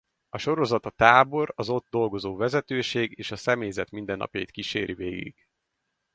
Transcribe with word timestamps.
A 0.29 0.37
sorozat 0.37 0.85
a 0.85 0.89
tábor 0.89 1.53
az 1.55 1.69
ott 1.69 1.89
dolgozó 1.89 2.35
vezetőség 2.35 3.13
és 3.17 3.31
a 3.31 3.35
személyzet 3.35 3.91
mindennapjait 3.91 4.51
kíséri 4.51 4.93
végig. 4.93 5.35